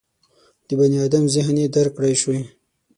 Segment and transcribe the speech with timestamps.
[0.67, 2.37] د بني ادم ذهن یې درک کړای شي.